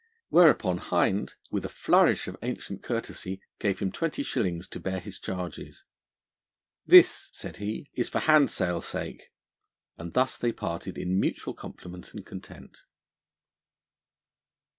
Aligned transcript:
Whereupon 0.29 0.79
Hind, 0.79 1.35
with 1.51 1.63
a 1.63 1.69
flourish 1.69 2.27
of 2.27 2.35
ancient 2.41 2.81
courtesy, 2.81 3.39
gave 3.59 3.77
him 3.77 3.91
twenty 3.91 4.23
shillings 4.23 4.67
to 4.69 4.79
bear 4.79 4.99
his 4.99 5.19
charges. 5.19 5.83
'This,' 6.87 7.29
said 7.33 7.57
he, 7.57 7.91
'is 7.93 8.09
for 8.09 8.17
handsale 8.17 8.81
sake'; 8.81 9.31
and 9.99 10.13
thus 10.13 10.39
they 10.39 10.53
parted 10.53 10.97
in 10.97 11.19
mutual 11.19 11.53
compliment 11.53 12.15
and 12.15 12.25
content. 12.25 12.81